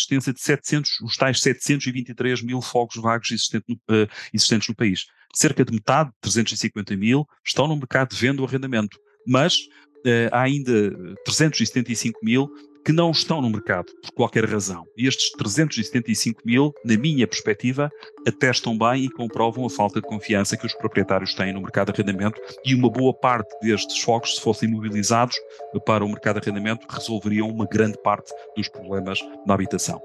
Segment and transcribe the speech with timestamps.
[0.00, 3.28] existência de 700, os tais 723 mil fogos vagos
[3.68, 5.06] no, uh, existentes no país.
[5.34, 10.42] Cerca de metade, 350 mil, estão no mercado de venda ou arrendamento, mas uh, há
[10.42, 10.90] ainda
[11.24, 12.50] 375 mil
[12.84, 14.86] que não estão no mercado por qualquer razão.
[14.96, 17.90] E estes 375 mil, na minha perspectiva,
[18.26, 22.00] atestam bem e comprovam a falta de confiança que os proprietários têm no mercado de
[22.00, 25.36] arrendamento e uma boa parte destes fogos, se fossem mobilizados
[25.84, 30.00] para o mercado de arrendamento, resolveriam uma grande parte dos problemas da habitação.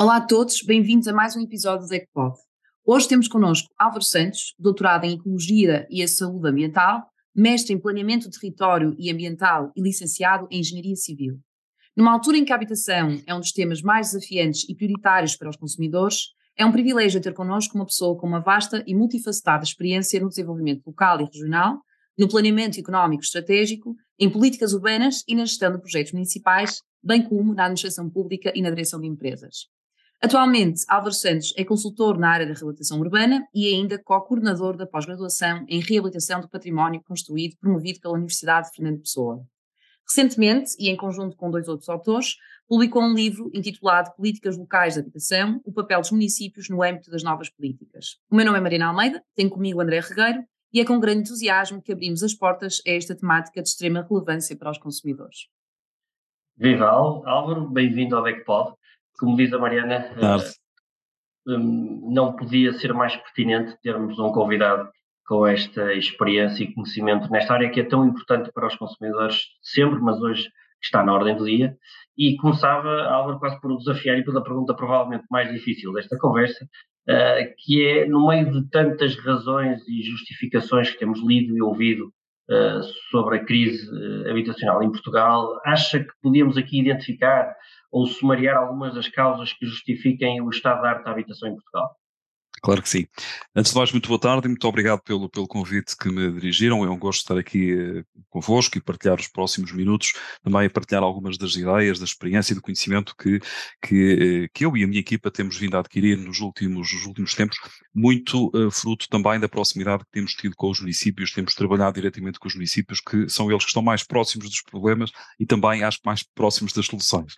[0.00, 2.49] Olá a todos, bem-vindos a mais um episódio do ECPOD.
[2.92, 8.28] Hoje temos connosco Álvaro Santos, doutorado em Ecologia e a Saúde Ambiental, mestre em Planeamento
[8.28, 11.38] Território e Ambiental e licenciado em Engenharia Civil.
[11.96, 15.48] Numa altura em que a habitação é um dos temas mais desafiantes e prioritários para
[15.48, 20.18] os consumidores, é um privilégio ter connosco uma pessoa com uma vasta e multifacetada experiência
[20.18, 21.78] no desenvolvimento local e regional,
[22.18, 27.54] no planeamento económico estratégico, em políticas urbanas e na gestão de projetos municipais, bem como
[27.54, 29.68] na administração pública e na direção de empresas.
[30.22, 34.86] Atualmente, Álvaro Santos é consultor na área da reabilitação urbana e é ainda co-coordenador da
[34.86, 39.42] pós-graduação em reabilitação do património construído promovido pela Universidade de Fernando Pessoa.
[40.06, 42.36] Recentemente, e em conjunto com dois outros autores,
[42.68, 47.22] publicou um livro intitulado Políticas Locais de Habitação, o papel dos municípios no âmbito das
[47.22, 48.18] novas políticas.
[48.30, 51.80] O meu nome é Mariana Almeida, tenho comigo André Regueiro e é com grande entusiasmo
[51.80, 55.48] que abrimos as portas a esta temática de extrema relevância para os consumidores.
[56.58, 58.74] Viva Álvaro, bem-vindo ao BecPod
[59.20, 64.88] como diz a Mariana, uh, um, não podia ser mais pertinente termos um convidado
[65.26, 70.00] com esta experiência e conhecimento nesta área que é tão importante para os consumidores sempre,
[70.00, 70.48] mas hoje
[70.82, 71.76] está na ordem do dia.
[72.16, 77.54] E começava, Álvaro, quase por desafiar e pela pergunta provavelmente mais difícil desta conversa, uh,
[77.58, 82.12] que é, no meio de tantas razões e justificações que temos lido e ouvido
[82.50, 83.88] uh, sobre a crise
[84.28, 87.54] habitacional em Portugal, acha que podíamos aqui identificar
[87.90, 91.96] ou sumariar algumas das causas que justifiquem o estado da arte da habitação em Portugal?
[92.62, 93.06] Claro que sim.
[93.56, 96.84] Antes de mais, muito boa tarde e muito obrigado pelo, pelo convite que me dirigiram.
[96.84, 101.02] É um gosto estar aqui eh, convosco e partilhar os próximos minutos, também a partilhar
[101.02, 103.40] algumas das ideias, da experiência e do conhecimento que,
[103.82, 107.06] que, eh, que eu e a minha equipa temos vindo a adquirir nos últimos, nos
[107.06, 107.58] últimos tempos,
[107.94, 112.38] muito uh, fruto também da proximidade que temos tido com os municípios, temos trabalhado diretamente
[112.38, 115.98] com os municípios, que são eles que estão mais próximos dos problemas e também, acho,
[116.04, 117.34] mais próximos das soluções.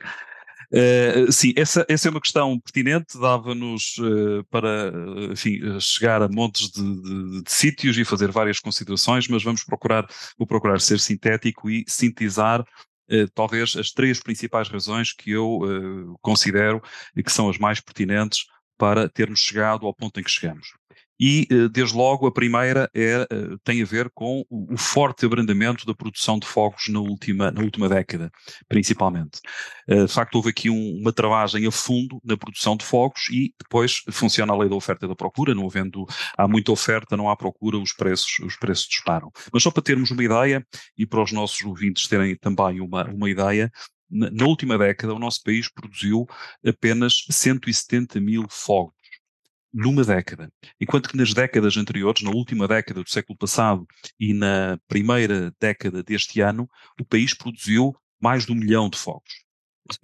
[0.73, 4.91] Uh, sim, essa, essa é uma questão pertinente, dava-nos uh, para
[5.31, 10.07] enfim, chegar a montes de, de, de, sítios e fazer várias considerações, mas vamos procurar,
[10.39, 15.61] vou procurar ser sintético e sintetizar uh, talvez as três principais razões que eu
[16.23, 16.81] considero
[17.15, 18.47] e que são as mais pertinentes
[18.79, 20.73] para termos chegado ao ponto em que chegamos.
[21.21, 25.87] E, eh, desde logo, a primeira é, eh, tem a ver com o, forte abrandamento
[25.87, 28.31] da produção de fogos na última, na última década,
[28.69, 29.41] principalmente.
[29.89, 33.55] Eh, de facto, houve aqui um, uma travagem a fundo na produção de fogos e
[33.61, 36.07] depois funciona a lei da oferta e da procura, não havendo,
[36.37, 39.31] há muita oferta, não há procura, os preços, os preços disparam.
[39.53, 43.31] Mas só para termos uma ideia e para os nossos ouvintes terem também uma, uma
[43.31, 43.71] ideia,
[44.11, 46.27] na última década, o nosso país produziu
[46.67, 49.02] apenas 170 mil fogos
[49.73, 50.53] numa década.
[50.81, 53.87] Enquanto que nas décadas anteriores, na última década do século passado
[54.19, 56.69] e na primeira década deste ano,
[57.01, 59.43] o país produziu mais de um milhão de fogos.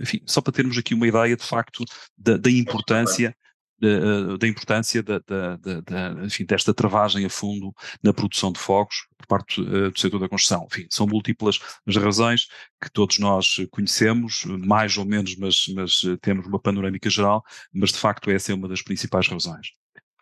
[0.01, 1.85] Enfim, só para termos aqui uma ideia de facto
[2.17, 3.37] da, da importância
[3.81, 7.73] da, da importância da, da, enfim, desta travagem a fundo
[8.03, 10.67] na produção de fogos por parte uh, do setor da construção.
[10.71, 12.49] Enfim, são múltiplas as razões
[12.83, 17.91] que todos nós conhecemos, mais ou menos, mas, mas eh, temos uma panorâmica geral, mas
[17.91, 19.73] de facto essa é uma das principais razões.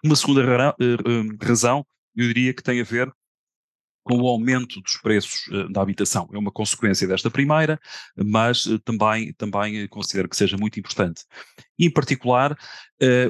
[0.03, 0.75] Uma segunda ra
[1.43, 3.13] razão, eu diria que tem a ver
[4.07, 6.29] com o aumento dos preços uh, da habitação.
[6.33, 7.77] É uma consequência desta primeira,
[8.17, 11.25] mas uh, também, também considero que seja muito importante.
[11.79, 12.57] Em particular,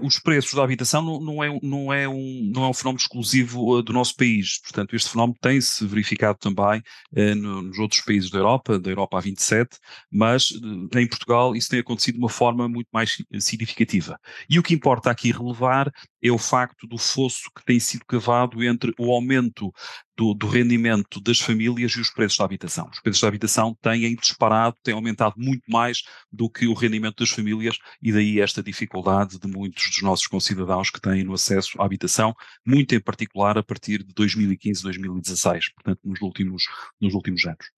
[0.00, 3.92] os preços da habitação não, é, não, é um, não é um fenómeno exclusivo do
[3.92, 4.60] nosso país.
[4.62, 6.80] Portanto, este fenómeno tem-se verificado também
[7.12, 9.78] no, nos outros países da Europa, da Europa a 27,
[10.08, 10.50] mas
[10.94, 14.16] em Portugal isso tem acontecido de uma forma muito mais significativa.
[14.48, 15.92] E o que importa aqui relevar
[16.26, 19.72] é o facto do fosso que tem sido cavado entre o aumento
[20.16, 22.88] do, do, rendimento das famílias e os preços da habitação.
[22.90, 26.02] Os preços da habitação têm disparado, têm aumentado muito mais
[26.32, 30.90] do que o rendimento das famílias e daí esta dificuldade de muitos dos nossos concidadãos
[30.90, 32.34] que têm no acesso à habitação,
[32.64, 36.64] muito em particular a partir de 2015, 2016, portanto nos últimos,
[37.00, 37.70] nos últimos anos.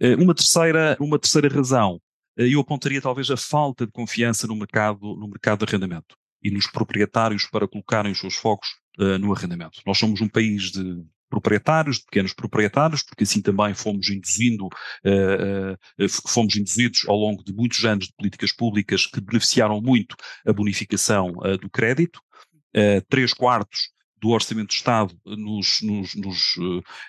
[0.00, 2.00] Eh, uma terceira, uma terceira razão,
[2.36, 6.50] eh, eu apontaria talvez a falta de confiança no mercado, no mercado de arrendamento e
[6.50, 8.68] nos proprietários para colocarem os seus fogos
[8.98, 9.80] uh, no arrendamento.
[9.86, 16.04] Nós somos um país de proprietários, de pequenos proprietários, porque assim também fomos induzindo, uh,
[16.04, 20.52] uh, fomos induzidos ao longo de muitos anos de políticas públicas que beneficiaram muito a
[20.52, 22.20] bonificação uh, do crédito.
[23.08, 26.56] três quartos do Orçamento do Estado nos, nos, nos,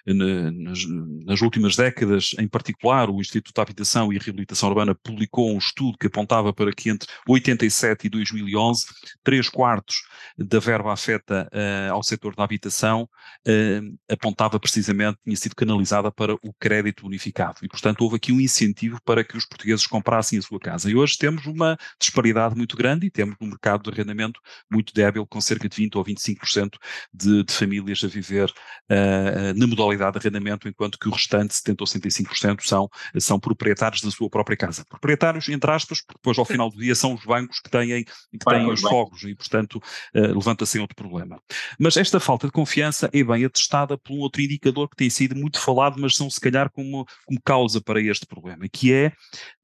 [0.07, 0.79] eh, nas,
[1.25, 5.97] nas, últimas décadas, em particular, o Instituto de Habitação e Reabilitação Urbana publicou um estudo
[5.97, 8.85] que apontava para que entre 87 e 2011,
[9.23, 10.03] três quartos
[10.37, 13.03] da verba afeta uh, ao setor da habitação
[13.47, 17.57] uh, apontava precisamente, tinha sido canalizada para o crédito unificado.
[17.63, 20.89] E, portanto, houve aqui um incentivo para que os portugueses comprassem a sua casa.
[20.89, 24.39] E hoje temos uma disparidade muito grande e temos um mercado de arrendamento
[24.71, 26.71] muito débil, com cerca de 20 ou 25%
[27.13, 31.83] de, de famílias a viver uh, na modalidade de arrendamento, enquanto que o restante, 70
[31.83, 34.85] ou 75%, são, são proprietários da sua própria casa.
[34.89, 38.45] Proprietários, entre aspas, porque depois ao final do dia são os bancos que têm, que
[38.45, 41.41] têm os fogos e, portanto, uh, levanta-se outro problema.
[41.79, 45.35] Mas esta falta de confiança é bem atestada por um outro indicador que tem sido
[45.35, 49.07] muito falado, mas são se calhar como, como causa para este problema, que é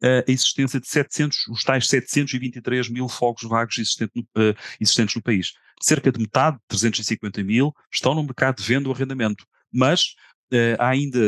[0.04, 5.16] uh, a existência de 700, os tais 723 mil fogos vagos existentes no, uh, existentes
[5.16, 5.54] no país
[5.86, 10.16] cerca de metade, 350 mil, estão no mercado de venda ou arrendamento, mas
[10.52, 11.20] uh, há ainda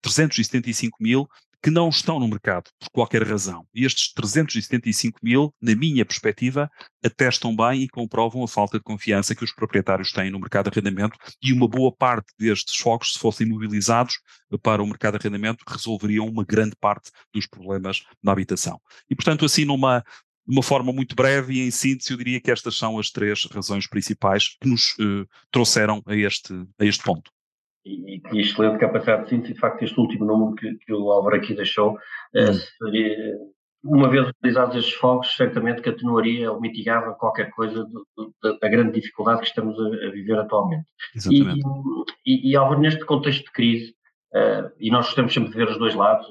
[0.00, 1.28] 375 mil
[1.62, 3.66] que não estão no mercado, por qualquer razão.
[3.74, 6.70] E estes 375 mil, na minha perspectiva,
[7.04, 10.78] atestam bem e comprovam a falta de confiança que os proprietários têm no mercado de
[10.78, 14.20] arrendamento e uma boa parte destes fogos, se fossem mobilizados
[14.62, 18.80] para o mercado de arrendamento, resolveriam uma grande parte dos problemas na habitação.
[19.10, 20.04] E, portanto, assim, numa,
[20.46, 23.44] de uma forma muito breve e em síntese, eu diria que estas são as três
[23.46, 27.30] razões principais que nos uh, trouxeram a este, a este ponto.
[27.84, 31.36] E, e excelente capacidade de síntese, de facto, este último número que, que o Álvaro
[31.36, 33.16] aqui deixou, uh, seria,
[33.84, 38.68] uma vez utilizados estes fogos, certamente que atenuaria ou mitigava qualquer coisa do, do, da,
[38.68, 40.86] grande dificuldade que estamos a, a viver atualmente.
[41.14, 41.66] Exatamente.
[42.24, 43.94] E, e, e Álvaro, neste contexto de crise,
[44.32, 46.26] uh, e nós gostamos sempre de ver os dois lados,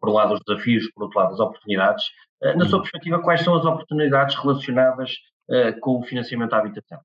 [0.00, 3.42] por um lado os desafios, por outro lado as oportunidades, eh, na sua perspectiva, quais
[3.42, 5.12] são as oportunidades relacionadas
[5.48, 7.00] uh, com o financiamento da habitação?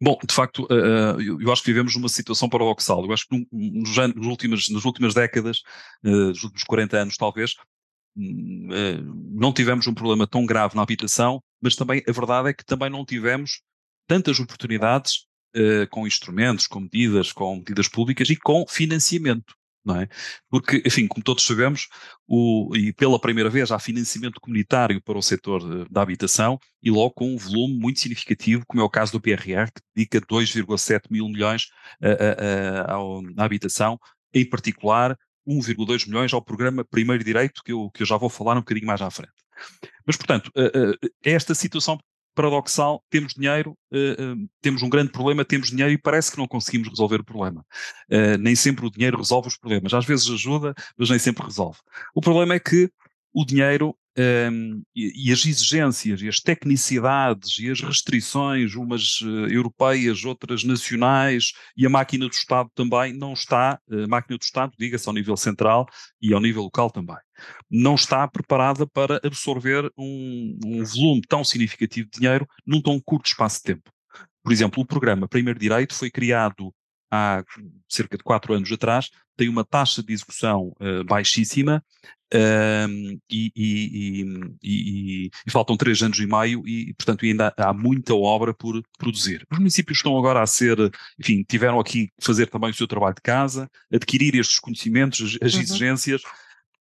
[0.00, 3.04] Bom, de facto, uh, eu acho que vivemos uma situação paradoxal.
[3.04, 5.62] Eu acho que nos, últimas, nas últimas décadas,
[6.02, 7.52] nos últimos 40 anos talvez,
[8.16, 9.02] uh,
[9.32, 12.90] não tivemos um problema tão grave na habitação, mas também a verdade é que também
[12.90, 13.60] não tivemos
[14.06, 15.26] tantas oportunidades
[15.90, 19.57] com instrumentos, com medidas, com medidas públicas e com financiamento
[19.88, 20.08] não é?
[20.50, 21.88] Porque, enfim, como todos sabemos,
[22.26, 27.12] o, e pela primeira vez há financiamento comunitário para o setor da habitação e logo
[27.12, 31.26] com um volume muito significativo, como é o caso do PRR, que dedica 2,7 mil
[31.28, 31.68] milhões
[32.02, 33.98] a, a, a, à habitação,
[34.32, 35.18] em particular
[35.48, 38.86] 1,2 milhões ao programa Primeiro Direito, que eu, que eu já vou falar um bocadinho
[38.86, 39.32] mais à frente.
[40.06, 40.52] Mas, portanto,
[41.22, 41.98] esta situação
[42.38, 46.46] paradoxal, temos dinheiro, uh, uh, temos um grande problema, temos dinheiro e parece que não
[46.46, 47.66] conseguimos resolver o problema.
[48.08, 49.92] Uh, nem sempre o dinheiro resolve os problemas.
[49.92, 51.80] Às vezes ajuda, mas nem sempre resolve.
[52.14, 52.88] O problema é que
[53.34, 59.46] o dinheiro um, e, e, as exigências e as tecnicidades e as restrições, umas uh,
[59.46, 64.72] europeias, outras nacionais, e a máquina do Estado também não está, a máquina do Estado,
[64.78, 65.86] diga-se ao nível central
[66.20, 67.16] e ao nível local também,
[67.70, 73.26] não está preparada para absorver um, um volume tão significativo de dinheiro num tão curto
[73.26, 73.90] espaço de tempo.
[74.42, 76.74] Por exemplo, o programa Primeiro Direito foi criado
[77.10, 77.42] há
[77.88, 81.82] cerca de quatro anos atrás, tem uma taxa de execução uh, baixíssima
[82.34, 84.24] uh, e, e,
[84.62, 89.46] e, e, faltam três anos e meio e, portanto, ainda há muita obra por produzir.
[89.50, 90.76] Os municípios estão agora a ser,
[91.18, 95.54] enfim, tiveram aqui que fazer também o seu trabalho de casa, adquirir estes conhecimentos, as,
[95.54, 96.22] as uhum.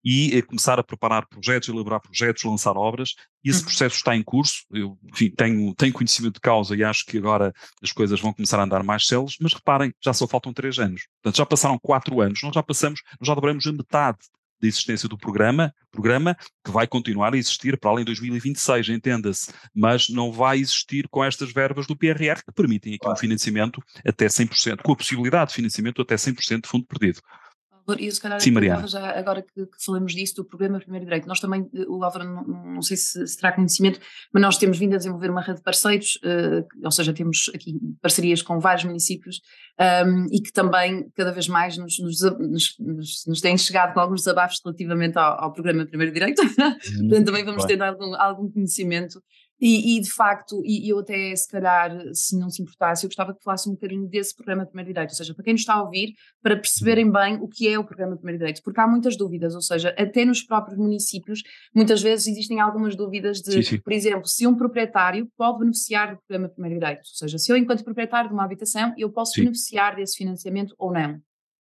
[0.06, 3.16] E começar a preparar projetos, elaborar projetos, lançar obras.
[3.44, 3.66] E esse uhum.
[3.66, 4.64] processo está em curso.
[4.72, 8.60] Eu, enfim, tenho, tenho conhecimento de causa e acho que agora as coisas vão começar
[8.60, 11.08] a andar mais celos, mas reparem, já só faltam três anos.
[11.24, 14.20] Portanto, já passaram quatro anos, nós já passamos, nós já dobramos a metade
[14.62, 19.52] da existência do programa, programa que vai continuar a existir para além de 2026, entenda-se,
[19.74, 23.18] mas não vai existir com estas verbas do PRR que permitem aqui claro.
[23.18, 27.20] um financiamento até 100%, com a possibilidade de financiamento até 100% de fundo perdido.
[28.00, 28.88] E se calhar Sim, Mariana.
[28.88, 32.26] já agora que, que, falamos disso, do programa Primeiro Direito, nós também, eh, o Álvaro
[32.26, 34.00] não, não sei se, se, terá conhecimento,
[34.34, 37.80] mas nós temos vindo a desenvolver uma rede de parceiros, uh, ou seja, temos aqui
[38.02, 39.40] parcerias com vários municípios
[39.80, 42.22] um, ehm, e que também cada vez mais nos, nos,
[42.80, 47.46] nos, nos têm chegado com alguns desabafos relativamente ao, ao programa Primeiro Direito, portanto também
[47.46, 49.22] vamos ter algum, algum conhecimento
[49.60, 53.34] E, e, de facto, e eu até se calhar, se não se importasse, eu gostava
[53.34, 55.76] que falasse um bocadinho desse programa de primeiro direito, ou seja, para quem nos está
[55.76, 58.88] a ouvir, para perceberem bem o que é o programa de primeiro direito, porque há
[58.88, 61.42] muitas dúvidas, ou seja, até nos próprios municípios,
[61.74, 63.80] muitas vezes existem algumas dúvidas de, sim, sim.
[63.80, 67.52] por exemplo, se um proprietário pode beneficiar do programa de primeiro direito, ou seja, se
[67.52, 69.42] eu enquanto proprietário de uma habitação, eu posso sim.
[69.42, 71.20] beneficiar desse financiamento ou não.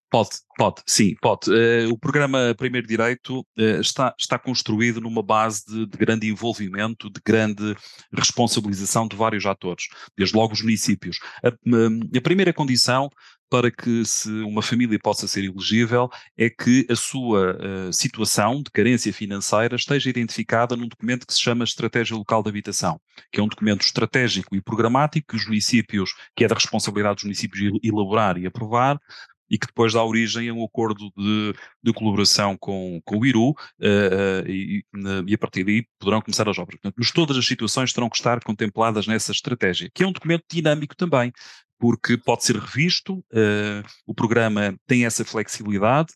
[0.09, 1.49] Pode, pode, sim, pode.
[1.49, 7.09] Uh, o programa Primeiro Direito uh, está, está construído numa base de, de, grande envolvimento,
[7.09, 7.75] de grande
[8.13, 9.85] responsabilização de vários atores,
[10.17, 11.17] desde logo os municípios.
[11.43, 13.09] A, a primeira condição
[13.49, 18.71] para que se uma família possa ser elegível é que a sua uh, situação de
[18.71, 22.99] carência financeira esteja identificada num documento que se chama Estratégia Local de Habitação,
[23.31, 27.23] que é um documento estratégico e programático que os municípios, que é da responsabilidade dos
[27.23, 28.99] municípios elaborar e aprovar,
[29.49, 33.49] e que depois dá origem a um acordo de, de colaboração com, com o IRU
[33.49, 34.83] uh, uh, e,
[35.27, 36.79] e, a partir daí poderão começar as obras.
[36.79, 40.95] Portanto, todas as situações terão que estar contempladas nessa estratégia, que é um documento dinâmico
[40.95, 41.31] também,
[41.77, 46.13] porque pode ser revisto, uh, o programa tem essa flexibilidade,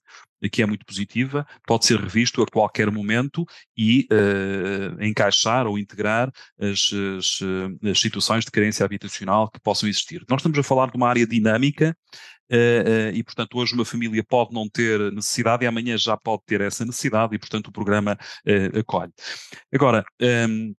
[0.51, 3.45] que é muito positiva, pode ser revisto a qualquer momento
[3.77, 7.39] e uh, encaixar ou integrar as, as,
[7.89, 10.23] as, situações de carência habitacional que possam existir.
[10.29, 11.93] Nós estamos a falar de uma área dinâmica
[12.51, 16.43] uh, uh, e, portanto, hoje uma família pode não ter necessidade e amanhã já pode
[16.45, 18.17] ter essa necessidade e, portanto, o programa
[18.77, 19.11] acolhe.
[19.73, 20.73] Agora, um, ehm,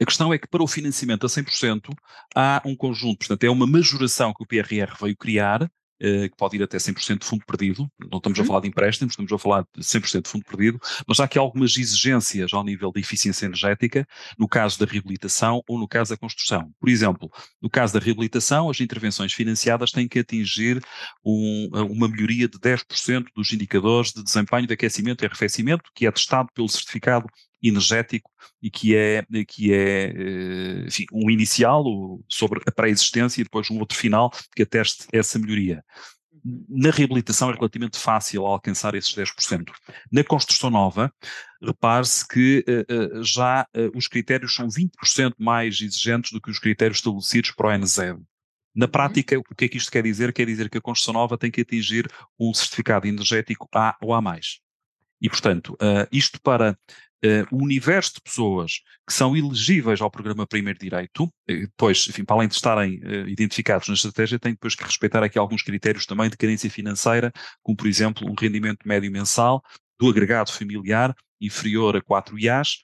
[0.00, 1.92] a questão é que para o financiamento a 100%
[2.34, 6.56] há um conjunto, portanto é uma majoração que o PRR veio criar, eh, que pode
[6.56, 8.46] ir até 100% de fundo perdido, não estamos a uhum.
[8.48, 11.76] falar de empréstimos, estamos a falar de 100% de fundo perdido, mas há aqui algumas
[11.76, 14.06] exigências ao nível da eficiência energética,
[14.38, 16.70] no caso da reabilitação ou no caso da construção.
[16.78, 20.82] Por exemplo, no caso da reabilitação, as intervenções financiadas têm que atingir
[21.24, 26.12] um, uma melhoria de 10% dos indicadores de desempenho de aquecimento e arrefecimento, que é
[26.12, 27.26] testado pelo certificado
[27.62, 28.30] energético
[28.62, 31.84] e que é, que é eh, enfim, um inicial
[32.28, 35.84] sobre a pré-existência e depois um outro final que ateste essa melhoria.
[36.68, 39.70] Na reabilitação é relativamente fácil alcançar esses 10%.
[40.10, 41.12] Na construção nova,
[41.62, 46.58] repare-se que uh, uh, já uh, os critérios são 20% mais exigentes do que os
[46.58, 47.96] critérios estabelecidos para o NZ.
[48.74, 48.90] Na uhum.
[48.90, 50.32] prática, o que é que isto quer dizer?
[50.32, 54.22] Quer dizer que a construção nova tem que atingir um certificado energético A ou A+.
[55.20, 55.76] E, portanto,
[56.12, 56.78] isto para
[57.24, 62.36] uh, o universo de pessoas que são elegíveis ao programa Primeiro Direito, depois, enfim, para
[62.36, 66.28] além de estarem uh, identificados na estratégia, tem depois que respeitar aqui alguns critérios também
[66.30, 67.32] de carência financeira,
[67.62, 69.62] como por exemplo um rendimento médio mensal
[69.98, 72.78] do agregado familiar inferior a 4 IAs,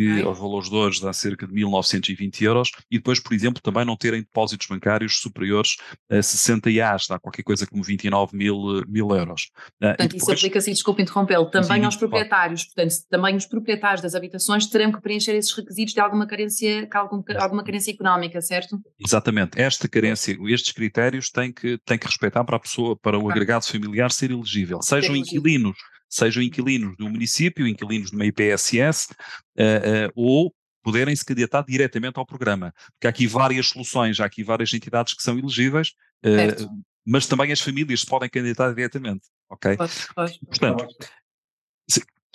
[0.00, 3.84] que aos valores de hoje dá cerca de 1.920 euros, e depois, por exemplo, também
[3.84, 5.76] não terem depósitos bancários superiores
[6.10, 9.50] a 60 IAs, dá qualquer coisa como 29 mil, mil euros.
[9.82, 14.00] Ah, portanto, depois, isso aplica-se, desculpe interrompê-lo, também sim, aos proprietários, portanto, também os proprietários
[14.00, 18.80] das habitações terão que preencher esses requisitos de alguma carência, algum, alguma carência económica, certo?
[18.98, 23.30] Exatamente, esta carência, estes critérios têm que, têm que respeitar para a pessoa, para o
[23.30, 25.76] agregado familiar ser elegível, sejam inquilinos
[26.10, 32.18] sejam inquilinos do município, inquilinos de uma IPSS, uh, uh, ou poderem se candidatar diretamente
[32.18, 32.74] ao programa.
[32.92, 35.92] Porque há aqui várias soluções, há aqui várias entidades que são elegíveis,
[36.24, 39.76] uh, mas também as famílias se podem candidatar diretamente, ok?
[39.76, 40.40] Pode, pode.
[40.40, 40.86] Portanto,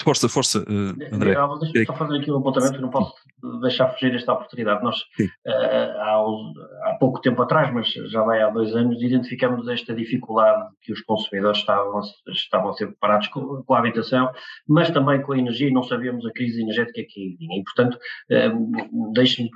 [0.01, 1.35] Força, força, uh, André.
[1.35, 3.13] Eu, deixa só fazer aqui um apontamento, não posso
[3.61, 4.83] deixar fugir esta oportunidade.
[4.83, 9.95] Nós, uh, há, há, pouco tempo atrás, mas já vai há dois anos, identificamos esta
[9.95, 14.29] dificuldade que os consumidores estavam, estavam a ser preparados com, com, a habitação,
[14.67, 17.59] mas também com a energia e não sabíamos a crise energética que vinha.
[17.59, 19.49] E, portanto, uh, deixe-me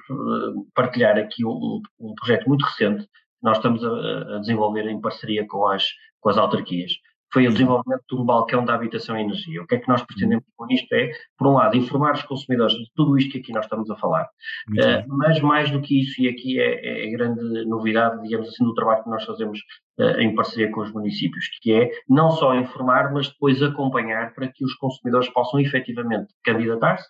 [0.74, 5.46] partilhar aqui um, um, projeto muito recente que nós estamos a, a desenvolver em parceria
[5.48, 5.90] com as,
[6.22, 6.94] com as autarquias
[7.32, 9.62] foi o desenvolvimento de um balcão da habitação e energia.
[9.62, 12.74] O que é que nós pretendemos com isto é, por um lado, informar os consumidores
[12.74, 16.22] de tudo isto que aqui nós estamos a falar, uh, mas mais do que isso,
[16.22, 19.60] e aqui é, é a grande novidade, digamos assim, do trabalho que nós fazemos
[20.00, 24.48] uh, em parceria com os municípios, que é não só informar, mas depois acompanhar para
[24.48, 27.08] que os consumidores possam efetivamente candidatar-se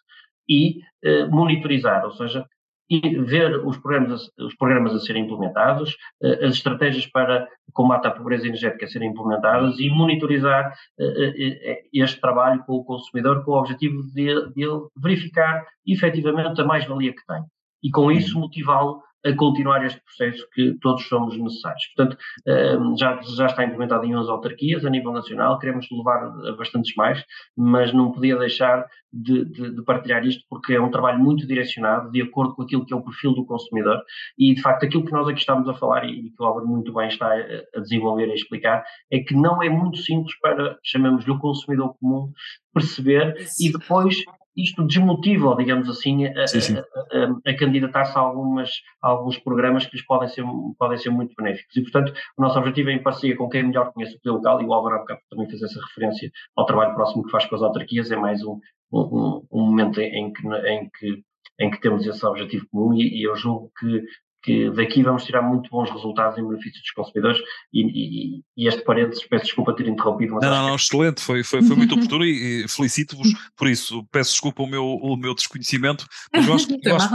[0.47, 2.45] e uh, monitorizar, ou seja,
[2.89, 8.12] e ver os programas, os programas a serem implementados, eh, as estratégias para combate à
[8.12, 13.51] pobreza energética a serem implementadas e monitorizar eh, eh, este trabalho com o consumidor com
[13.51, 14.65] o objetivo de, de
[14.98, 17.43] verificar efetivamente a mais-valia que tem.
[17.84, 21.83] E com isso motivá-lo a continuar este processo que todos somos necessários.
[21.95, 26.55] Portanto, ehm, já, já está implementado em 11 autarquias a nível nacional, queremos levar a
[26.55, 27.23] bastantes mais,
[27.57, 32.11] mas não podia deixar de, de, de, partilhar isto porque é um trabalho muito direcionado,
[32.11, 34.01] de acordo com aquilo que é o perfil do consumidor
[34.38, 36.93] e, de facto, aquilo que nós aqui estamos a falar e que o Álvaro muito
[36.93, 37.27] bem está
[37.75, 41.95] a desenvolver e a explicar é que não é muito simples para, chamamos-lhe o consumidor
[41.99, 42.31] comum,
[42.73, 43.67] perceber Isso.
[43.67, 44.15] e depois
[44.61, 48.69] isto desmotiva, digamos assim, a, a, a, a candidatar-se a, algumas,
[49.01, 50.43] alguns programas que lhes podem ser,
[50.77, 51.75] podem ser muito benéficos.
[51.75, 54.61] E, portanto, o nosso objetivo é em parceria com quem melhor conhece o poder local,
[54.61, 57.61] e o Álvaro Abacabo também fez essa referência ao trabalho próximo que faz com as
[57.61, 58.59] autarquias, é mais um,
[58.91, 61.23] um, um momento em que, em, que,
[61.59, 64.03] em que temos esse objetivo comum e, e eu julgo que
[64.41, 67.39] que daqui vamos tirar muito bons resultados em benefício dos consumidores
[67.74, 70.36] e, e, e este parênteses, peço desculpa ter interrompido.
[70.36, 74.05] Mas não, não, não, excelente, foi, foi, foi muito oportuno e, e felicito-vos por isso.
[74.12, 77.10] Peço desculpa o meu, o meu desconhecimento, mas eu acho, eu acho,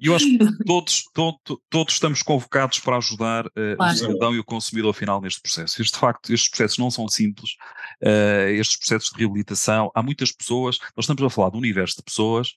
[0.00, 3.92] eu acho que todos, todos, todos estamos convocados para ajudar uh, claro.
[3.92, 5.82] o cidadão e o consumidor final neste processo.
[5.82, 7.50] Este, de facto, estes processos não são simples,
[8.02, 11.96] uh, estes processos de reabilitação, há muitas pessoas, nós estamos a falar de um universo
[11.96, 12.54] de pessoas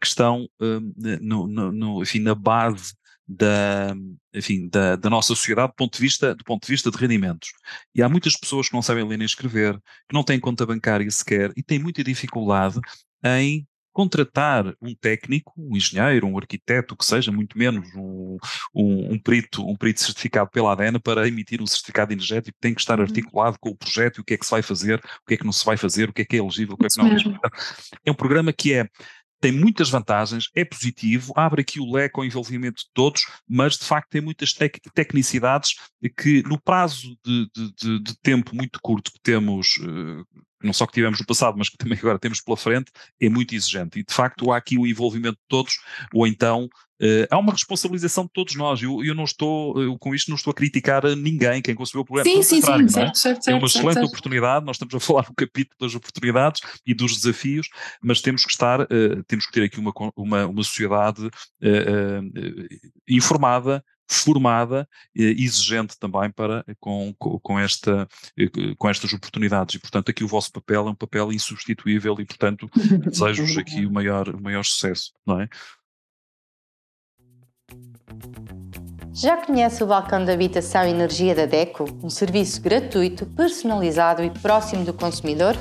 [0.00, 2.94] que estão uh, no, no, no, enfim, na base
[3.26, 3.94] da,
[4.32, 7.50] enfim, da, da, nossa sociedade do ponto, de vista, do ponto de vista de rendimentos.
[7.94, 9.74] E há muitas pessoas que não sabem ler nem escrever,
[10.08, 12.78] que não têm conta bancária sequer e têm muita dificuldade
[13.24, 13.66] em
[13.96, 18.36] contratar um técnico, um engenheiro, um arquiteto, o que seja, muito menos um,
[18.74, 22.74] um, um, perito, um perito certificado pela ADN para emitir um certificado energético que tem
[22.74, 23.06] que estar uhum.
[23.06, 25.36] articulado com o projeto e o que é que se vai fazer, o que é
[25.38, 26.98] que não se vai fazer, o que é que é elegível, o que é que
[26.98, 27.40] não é elegível.
[28.04, 28.86] É um programa que é
[29.46, 33.84] tem muitas vantagens, é positivo, abre aqui o leque ao envolvimento de todos, mas de
[33.84, 35.76] facto tem muitas tec tecnicidades
[36.18, 40.26] que no prazo de, de, de, de, tempo muito curto que temos, uh,
[40.62, 43.54] não só que tivemos no passado, mas que também agora temos pela frente, é muito
[43.54, 43.98] exigente.
[43.98, 45.78] E de facto há aqui o envolvimento de todos,
[46.12, 48.82] ou então Uh, há uma responsabilização de todos nós.
[48.82, 52.00] Eu, eu não estou, eu, com isto, não estou a criticar a ninguém, quem concebeu
[52.00, 52.30] o programa.
[52.30, 52.88] Sim, sim, sim, é?
[52.88, 54.64] certo, certo, É uma excelente certo, oportunidade.
[54.64, 57.68] Nós estamos a falar no capítulo das oportunidades e dos desafios,
[58.02, 62.68] mas temos que estar, uh, temos que ter aqui uma, uma, uma sociedade uh,
[63.06, 68.08] informada, formada e exigente também para com, com, esta,
[68.78, 72.70] com estas oportunidades e portanto aqui o vosso papel é um papel insubstituível e portanto
[73.10, 75.48] desejo-vos aqui o maior, o maior sucesso, não é?
[79.12, 84.30] Já conhece o balcão de habitação e energia da DECO, um serviço gratuito, personalizado e
[84.30, 85.56] próximo do consumidor?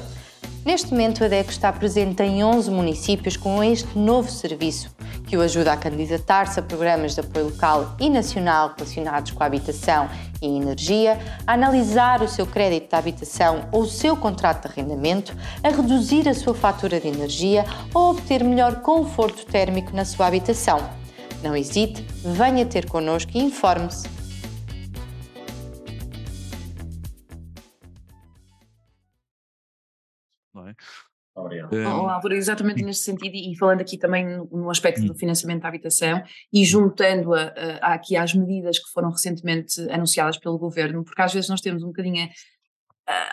[0.66, 4.90] Neste momento, a DECO está presente em 11 municípios com este novo serviço,
[5.28, 9.46] que o ajuda a candidatar-se a programas de apoio local e nacional relacionados com a
[9.46, 10.10] habitação
[10.42, 15.38] e energia, a analisar o seu crédito de habitação ou o seu contrato de arrendamento,
[15.64, 20.80] a reduzir a sua fatura de energia ou obter melhor conforto térmico na sua habitação
[21.46, 24.15] não hesite, venha ter connosco e informe-se.
[30.56, 30.74] Não é?
[31.36, 31.74] Obrigado.
[31.74, 35.18] Oh, Álvaro, exatamente neste sentido, e falando aqui também no, aspecto do hum.
[35.18, 36.66] financiamento da habitação e hum.
[36.66, 37.48] juntando-a
[37.82, 41.88] aqui às medidas que foram recentemente anunciadas pelo governo, porque às vezes nós temos um
[41.88, 42.30] bocadinho,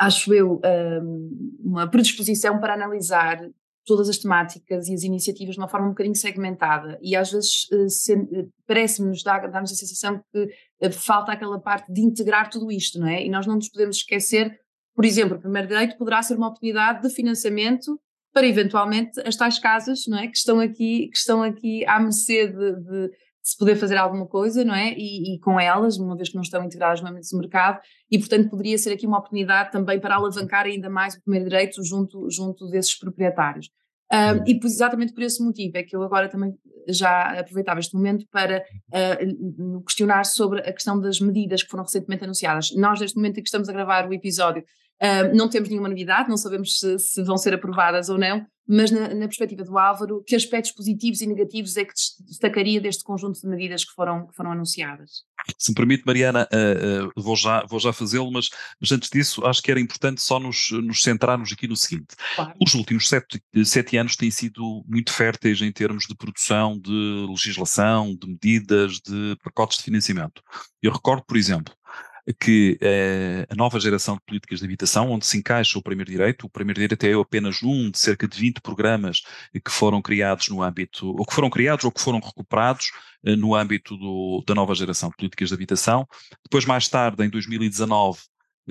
[0.00, 0.60] acho eu,
[1.02, 3.38] hum, uma predisposição para analisar
[3.84, 7.68] todas as temáticas e as iniciativas de uma forma um bocadinho segmentada e às vezes
[7.72, 10.44] uh, uh, parece-nos, dá-nos a sensação que
[10.86, 13.24] uh, falta aquela parte de integrar tudo isto, não é?
[13.24, 14.58] E nós não nos podemos esquecer,
[14.94, 17.98] por exemplo, o primeiro direito poderá ser uma oportunidade de financiamento
[18.32, 20.26] para eventualmente as tais casas, não é?
[20.26, 23.10] Que estão aqui, que estão aqui à mercê de, de
[23.42, 24.94] se poder fazer alguma coisa, não é?
[24.96, 28.18] E, e, com elas, uma vez que não estão integradas no âmbito do mercado, e
[28.18, 32.30] portanto poderia ser aqui uma oportunidade também para alavancar ainda mais o primeiro direito junto,
[32.30, 33.68] junto desses proprietários.
[34.12, 36.54] Um, e exatamente por esse motivo é que eu agora também
[36.86, 42.22] já aproveitava este momento para uh, questionar sobre a questão das medidas que foram recentemente
[42.22, 42.72] anunciadas.
[42.76, 44.62] Nós, neste momento em que estamos a gravar o episódio,
[45.02, 48.90] uh, não temos nenhuma novidade, não sabemos se, se vão ser aprovadas ou não, mas
[48.90, 53.40] na, na, perspectiva do Álvaro, que aspectos positivos e negativos é que destacaria deste conjunto
[53.40, 55.24] de medidas que foram, que foram anunciadas?
[55.58, 59.44] Se me permite, Mariana, uh, uh, vou já, vou já fazê-lo, mas, mas, antes disso
[59.44, 62.14] acho que era importante só nos, nos centrarmos aqui no seguinte.
[62.36, 62.54] Claro.
[62.64, 68.14] Os últimos sete, sete anos têm sido muito férteis em termos de produção de legislação,
[68.14, 70.40] de medidas, de pacotes de financiamento.
[70.80, 71.74] Eu recordo, por exemplo,
[72.38, 76.46] que é a nova geração de políticas de habitação, onde se encaixa o primeiro direito,
[76.46, 80.62] o primeiro direito é apenas um de cerca de 20 programas que foram criados no
[80.62, 82.92] âmbito, ou que foram criados ou que foram recuperados
[83.24, 86.06] eh, no âmbito do, da nova geração de políticas de habitação.
[86.44, 88.20] Depois, mais tarde, em 2019,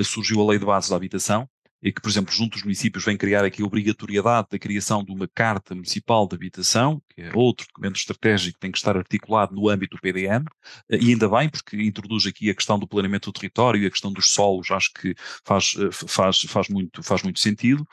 [0.03, 1.49] surgiu a Lei de Bases da Habitação,
[1.81, 5.11] e que, por exemplo, junto dos municípios vem criar aqui a obrigatoriedade da criação de
[5.11, 9.55] uma Carta Municipal de Habitação, que é outro documento estratégico que tem que estar articulado
[9.55, 10.45] no âmbito do PDM,
[10.89, 13.91] eh, e ainda bem, porque introduz aqui a questão do planeamento do território e a
[13.91, 17.85] questão dos solos, acho que faz, eh, faz, faz, muito, faz muito sentido.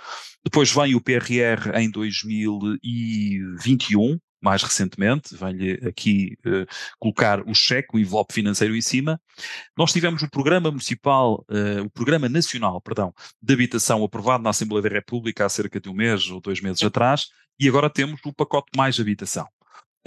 [0.44, 6.66] Depois vem o PRR em 2021, mais recentemente, vem-lhe aqui uh,
[6.98, 9.20] colocar o cheque, o envelope financeiro em cima.
[9.77, 14.83] Nós tivemos o Programa Municipal, uh, o Programa Nacional, perdão, de Habitação aprovado na Assembleia
[14.83, 18.33] da República há cerca de um mês ou dois meses atrás, e agora temos o
[18.33, 19.46] pacote mais habitação.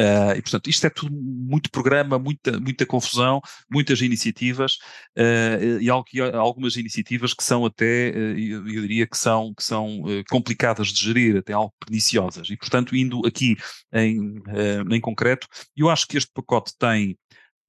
[0.01, 4.77] Uh, e, portanto, isto é tudo muito programa, muita, muita confusão, muitas iniciativas
[5.15, 5.89] uh, e,
[6.33, 11.37] algumas iniciativas que são até, uh, eu, diria que são, que são complicadas de gerir,
[11.37, 12.49] até algo perniciosas.
[12.49, 13.55] E, portanto, indo aqui
[13.93, 14.41] em,
[14.89, 17.15] em concreto, eu acho que este pacote tem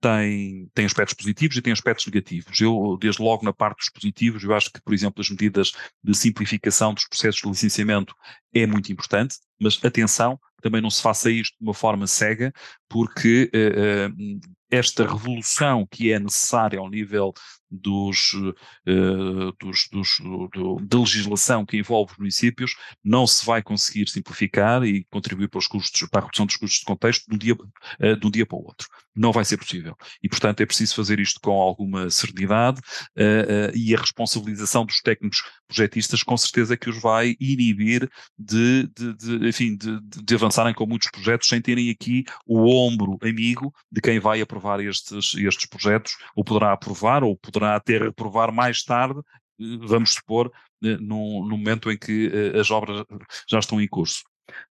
[0.02, 2.60] tem, tem aspectos positivos e tem aspectos negativos.
[2.60, 6.14] Eu, desde logo na parte dos positivos, eu acho que, por exemplo, as medidas de
[6.14, 8.14] simplificação dos processos de licenciamento
[8.52, 12.52] é muito importante, mas atenção, também não se faça isto de uma forma cega,
[12.88, 17.32] porque uh, esta revolução que é necessária ao nível
[17.70, 20.18] dos, uh, dos, dos
[20.52, 25.58] do, da legislação que envolve os municípios não se vai conseguir simplificar e contribuir para
[25.58, 28.30] os custos, para a redução dos custos de contexto de um dia, uh, de um
[28.30, 28.88] dia para o outro.
[29.14, 29.94] Não vai ser possível.
[30.22, 35.42] E, portanto, é preciso fazer isto com alguma serenidade uh, e a responsabilização dos técnicos
[35.66, 40.86] projetistas com certeza que os vai inibir de, de, de enfim, de, de avançarem com
[40.86, 46.16] muitos projetos sem terem aqui o ombro amigo de quem vai aprovar estes, estes projetos,
[46.34, 49.20] ou poderá aprovar, ou poderá até reprovar mais tarde,
[49.60, 53.04] eh, vamos supor, no, momento em que as obras
[53.48, 54.24] já estão em curso.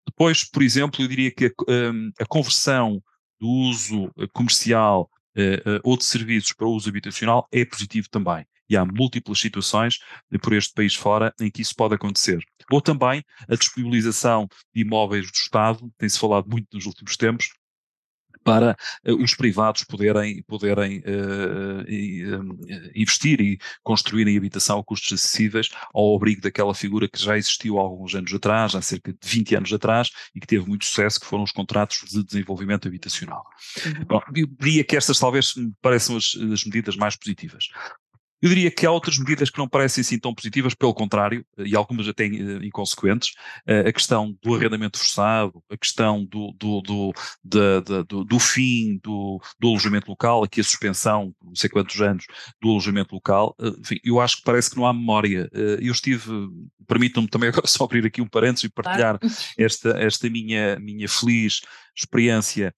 [0.07, 3.01] Depois, por exemplo, eu diria que a, a conversão
[3.39, 5.09] do uso comercial
[5.83, 8.45] ou de serviços para uso habitacional é positivo também.
[8.69, 9.97] E há múltiplas situações
[10.41, 12.39] por este país fora em que isso pode acontecer.
[12.71, 17.49] Ou também a disponibilização de imóveis do Estado, tem-se falado muito nos últimos tempos,
[18.43, 18.75] para
[19.05, 26.15] uh, os privados poderem, poderem uh, uh, investir e construírem habitação a custos acessíveis ao
[26.15, 29.73] abrigo daquela figura que já existiu há alguns anos atrás, há cerca de 20 anos
[29.73, 33.43] atrás, e que teve muito sucesso, que foram os contratos de desenvolvimento habitacional.
[33.85, 34.05] Uhum.
[34.05, 37.67] Bom, eu diria que estas talvez me pareçam as, as medidas mais positivas.
[38.41, 41.75] Eu diria que há outras medidas que não parecem assim tão positivas, pelo contrário, e
[41.75, 43.33] algumas até uh, inconsequentes.
[43.67, 49.41] Uh, a questão do arrendamento forçado, a questão do, do, do, do, do, fim do,
[49.59, 52.25] do alojamento local, aqui a suspensão, não sei quantos anos,
[52.61, 53.55] do alojamento local.
[53.59, 55.49] Uh, enfim, eu acho que parece que não há memória.
[55.81, 56.31] eu estive,
[56.87, 59.19] permitam-me também agora só abrir aqui um parênteses e partilhar
[59.57, 61.61] esta, esta minha, minha feliz
[61.95, 62.73] experiência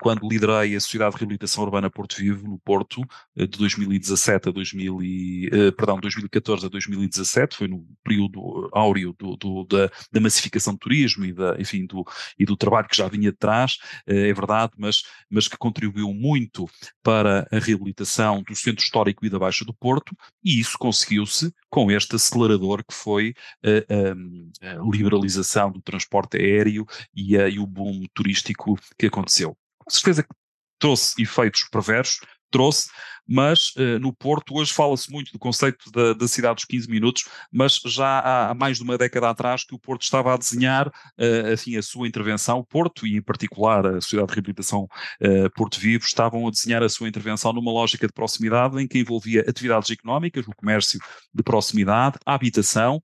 [0.00, 3.02] quando liderei a Sociedade de Reabilitação Urbana Porto Vivo, no Porto,
[3.36, 9.14] eh, de 2017 a 2000 e, eh, perdão, 2014 a 2017, foi no período áureo
[9.18, 12.04] do, do, da, da, massificação do turismo e, da, enfim, do,
[12.38, 16.12] e do trabalho que já vinha de trás, eh, é verdade, mas, mas que contribuiu
[16.12, 16.68] muito
[17.02, 21.90] para a reabilitação do centro histórico e da Baixa do Porto, e isso conseguiu-se com
[21.90, 28.04] este acelerador que foi a, a, liberalização do transporte aéreo e, a, e o boom
[28.14, 29.56] turístico que aconteceu
[29.92, 30.34] certeza que
[30.78, 32.90] trouxe efeitos perversos, trouxe,
[33.26, 37.28] mas uh, no Porto hoje fala-se muito do conceito da, da, cidade dos 15 minutos,
[37.50, 40.88] mas já há, há, mais de uma década atrás que o Porto estava a desenhar
[40.88, 45.50] uh, assim, a sua intervenção, o Porto e em particular a Sociedade de Reabilitação uh,
[45.54, 49.44] Porto Vivo estavam a desenhar a sua intervenção numa lógica de proximidade em que envolvia
[49.48, 51.00] atividades económicas, o comércio
[51.32, 53.02] de proximidade, a habitação,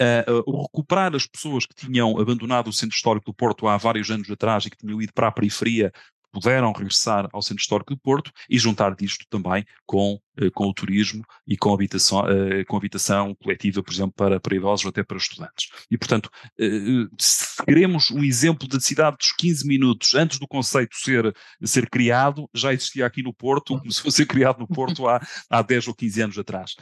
[0.00, 4.30] Uh, recuperar as pessoas que tinham abandonado o centro histórico do Porto há vários anos
[4.30, 5.92] atrás e que tinham ido para a periferia
[6.32, 10.20] puderam regressar ao Centro Histórico de Porto e juntar disto também com,
[10.54, 14.86] com o turismo e com habitação, eh, com habitação coletiva, por exemplo, para, para idosos
[14.86, 15.68] ou até para estudantes.
[15.90, 20.94] E, portanto, eh, se queremos um exemplo da cidade dos 15 minutos antes do conceito
[20.96, 25.20] ser, ser criado, já existia aqui no Porto, como se fosse criado no Porto há,
[25.50, 26.74] há 10 ou 15 anos atrás.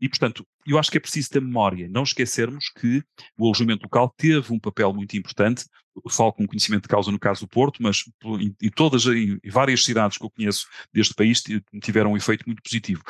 [0.00, 3.02] e, portanto, eu acho que é preciso ter memória, não esquecermos que
[3.36, 5.64] o alojamento local teve um papel muito importante
[6.10, 8.04] falo com conhecimento de causa no caso do Porto, mas
[8.60, 11.42] em todas, em várias cidades que eu conheço deste país
[11.82, 13.02] tiveram um efeito muito positivo.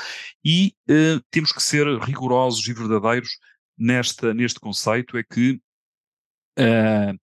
[0.45, 3.31] E uh, temos que ser rigorosos e verdadeiros
[3.77, 5.61] nesta, neste conceito, é que
[6.57, 7.19] Uh,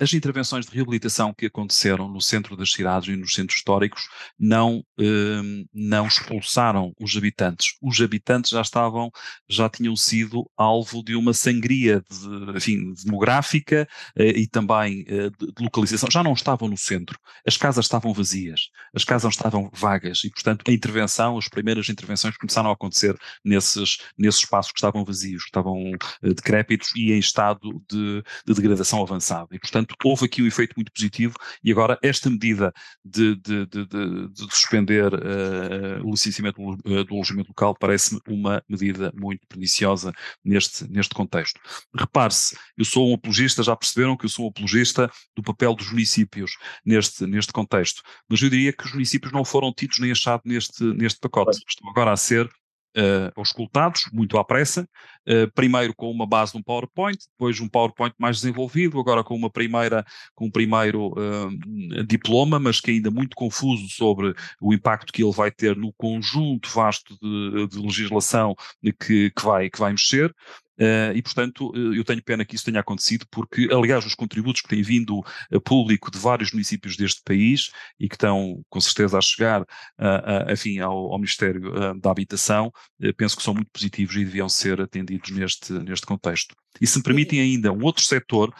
[0.00, 4.78] as intervenções de reabilitação que aconteceram no centro das cidades e nos centros históricos não,
[4.98, 7.76] uh, não expulsaram os habitantes.
[7.80, 9.10] Os habitantes já estavam,
[9.48, 15.30] já tinham sido alvo de uma sangria de, enfim, demográfica uh, e também de,
[15.60, 16.10] localização.
[16.10, 17.18] Já não estavam no centro.
[17.46, 22.36] As casas estavam vazias, as casas estavam vagas e, portanto, a intervenção, as primeiras intervenções
[22.36, 27.82] começaram a acontecer nesses, nesses espaços que estavam vazios, que estavam decrépitos e em estado
[27.88, 32.72] de, de degradação avançada portanto, houve aqui um efeito muito positivo e agora esta medida
[33.04, 39.12] de, de, de, de suspender uh, o licenciamento do, do alojamento local parece-me uma medida
[39.14, 40.12] muito perniciosa
[40.44, 41.60] neste, neste contexto.
[41.94, 45.90] Repare-se, eu sou um apologista, já perceberam que eu sou um apologista do papel dos
[45.90, 46.52] municípios
[46.84, 50.82] neste, neste contexto, mas eu diria que os municípios não foram tidos nem achados neste,
[50.84, 52.48] neste pacote, estão agora a ser
[52.96, 54.88] uh, auscultados, muito à pressa,
[55.28, 59.34] uh, primeiro com uma base de um PowerPoint, depois um PowerPoint mais desenvolvido, agora com
[59.34, 65.12] uma primeira, com um primeiro uh, diploma, mas que ainda muito confuso sobre o impacto
[65.12, 69.92] que ele vai ter no conjunto vasto de, de legislação que, que, vai, que vai
[69.92, 70.34] mexer.
[70.80, 74.62] Uh, e, portanto, uh, eu tenho pena que isso tenha acontecido, porque, aliás, os contributos
[74.62, 79.18] que têm vindo a público de vários municípios deste país e que estão, com certeza,
[79.18, 82.72] a chegar, uh, enfim, ao, ao Ministério da Habitação,
[83.16, 86.54] penso que são muito positivos e deviam ser atendidos neste, neste contexto.
[86.80, 88.54] E se me permitem ainda, um outro setor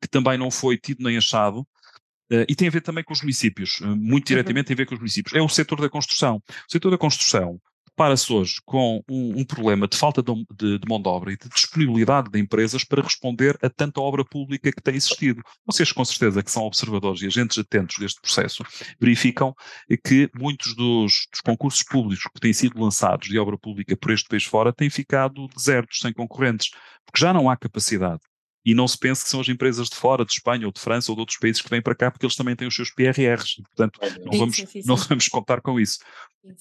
[0.00, 1.66] que também não foi tido nem achado,
[2.32, 4.36] Uh, e tem a ver também com os municípios, muito uhum.
[4.36, 5.34] diretamente tem a ver com os municípios.
[5.34, 6.36] É o setor da construção.
[6.36, 7.60] O setor da construção
[8.02, 11.36] depara-se hoje com um, um, problema de falta de, de, de, mão de obra e
[11.36, 15.40] de disponibilidade de empresas para responder a tanta obra pública que tem existido.
[15.64, 18.64] Vocês, com certeza, que são observadores e agentes atentos deste processo,
[19.00, 19.54] verificam
[20.04, 24.28] que muitos dos, dos concursos públicos que têm sido lançados de obra pública por este
[24.28, 26.70] país fora têm ficado desertos, sem concorrentes,
[27.06, 28.20] porque já não há capacidade
[28.64, 31.10] e não se pense que são as empresas de fora, de Espanha ou de França
[31.10, 33.56] ou de outros países que vêm para cá, porque eles também têm os seus PRRs,
[33.74, 35.98] portanto não vamos, não vamos contar com isso.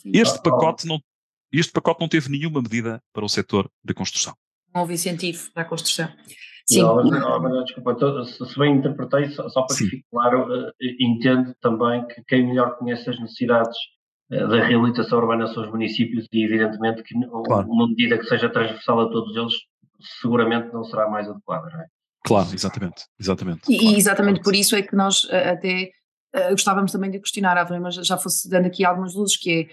[0.06, 1.00] Este pacote não,
[1.60, 4.36] este pacote não teve nenhuma medida para o setor da construção.
[4.74, 6.10] Não houve incentivo para a construção.
[6.66, 6.82] Sim.
[6.82, 9.86] Não, mas, não, mas, desculpa, se bem interpretei, só, só para Sim.
[9.86, 13.78] que fique claro, uh, entendo também que quem melhor conhece as necessidades
[14.32, 17.68] uh, da reabilitação urbana são os municípios e evidentemente que claro.
[17.68, 19.54] uma medida que seja transversal a todos eles
[20.22, 21.86] seguramente não será mais adequada, não é?
[22.24, 23.62] Claro, exatamente, exatamente.
[23.70, 23.98] E, claro.
[23.98, 25.90] exatamente por isso é que nós uh, até
[26.52, 29.68] gostávamos também de questionar, Álvaro, mas já fosse dando aqui algumas luzes, que é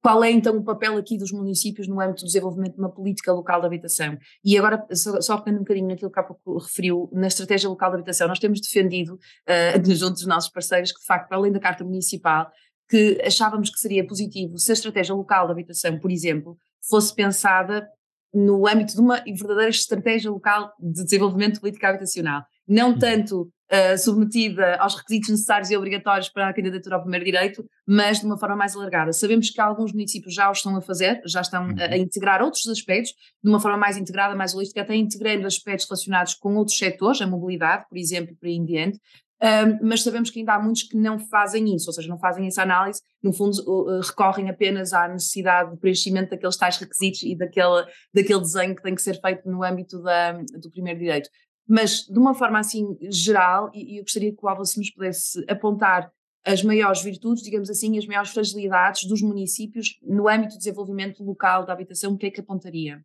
[0.00, 3.32] qual é então o papel aqui dos municípios no âmbito do desenvolvimento de uma política
[3.32, 4.16] local de habitação?
[4.44, 7.96] E agora, só, pegando um bocadinho naquilo que há pouco referiu, na estratégia local de
[7.96, 11.58] habitação, nós temos defendido, uh, junto dos nossos parceiros, que de facto, para além da
[11.58, 12.48] Carta Municipal,
[12.88, 16.56] que achávamos que seria positivo se a estratégia local de habitação, por exemplo,
[16.88, 17.86] fosse pensada
[18.32, 22.42] no âmbito de uma verdadeira estratégia local de desenvolvimento de política habitacional.
[22.68, 22.98] Não uhum.
[22.98, 28.20] tanto uh, submetida aos requisitos necessários e obrigatórios para a candidatura ao primeiro direito, mas
[28.20, 29.12] de uma forma mais alargada.
[29.12, 31.96] Sabemos que alguns municípios já o estão a fazer, já estão a, a uhum.
[31.96, 36.56] integrar outros aspectos de uma forma mais integrada, mais holística, até integrando aspectos relacionados com
[36.56, 38.98] outros setores, a mobilidade, por exemplo, por aí em diante.
[39.40, 42.48] Um, mas sabemos que ainda há muitos que não fazem isso, ou seja, não fazem
[42.48, 47.36] essa análise, no fundo uh, recorrem apenas à necessidade de preenchimento daqueles tais requisitos e
[47.36, 51.30] daquele, daquele desenho que tem que ser feito no âmbito da, do primeiro direito.
[51.68, 56.10] Mas, de uma forma assim geral, e, eu gostaria que o Álvaro nos pudesse apontar
[56.44, 61.66] as maiores virtudes, digamos assim, as maiores fragilidades dos municípios no âmbito do desenvolvimento local
[61.66, 63.04] da habitação, o que é que apontaria?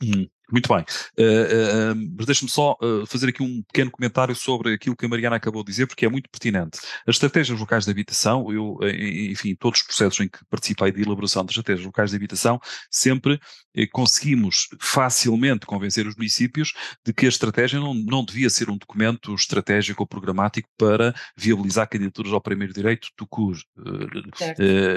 [0.00, 0.84] Hum, muito bem.
[1.18, 5.08] Uh, uh, mas deixe-me só uh, fazer aqui um pequeno comentário sobre aquilo que a
[5.08, 6.78] Mariana acabou de dizer, porque é muito pertinente.
[7.06, 11.44] As estratégias locais de habitação, eu, enfim, todos os processos em que participei de elaboração
[11.44, 13.40] das estratégias locais de habitação, sempre
[13.92, 16.72] conseguimos facilmente convencer os municípios
[17.04, 21.88] de que a estratégia não, não devia ser um documento estratégico ou programático para viabilizar
[21.88, 23.56] candidaturas ao primeiro direito do CUR.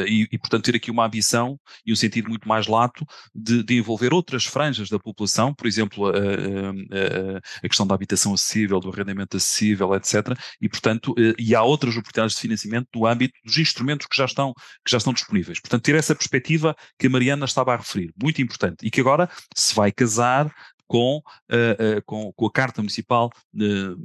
[0.07, 3.77] E, e, portanto, ter aqui uma ambição e um sentido muito mais lato de, de
[3.77, 8.89] envolver outras franjas da população por exemplo, a, a, a, questão da habitação acessível, do
[8.89, 10.37] arrendamento acessível, etc.
[10.61, 14.25] E, portanto, eh, e há outras oportunidades de financiamento no âmbito dos instrumentos que já
[14.25, 15.59] estão, que já estão disponíveis.
[15.59, 19.29] Portanto, ter essa perspectiva que a Mariana estava a referir, muito importante, e que agora
[19.55, 20.51] se vai casar
[20.87, 23.95] com, uh, uh, com, com, a Carta Municipal de,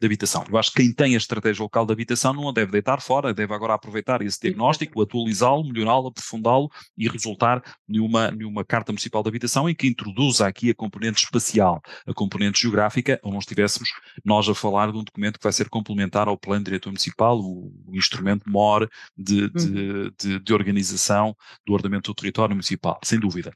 [0.00, 0.44] de, Habitação.
[0.50, 3.32] Eu acho que quem tem a estratégia local de habitação não a deve deitar fora,
[3.32, 6.68] deve agora aproveitar esse diagnóstico, atualizá-lo, melhorá-lo, aprofundá-lo
[6.98, 11.80] e resultar numa, numa Carta Municipal de Habitação em que introduza aqui a componente espacial,
[12.06, 13.88] a componente geográfica, onde nós estivéssemos
[14.24, 17.72] nós a falar de um documento que vai ser complementar ao Plano Diretor Municipal, o,
[17.86, 20.10] o instrumento MOR de, de, uhum.
[20.18, 23.52] de, de organização do ordenamento do território municipal, sem dúvida.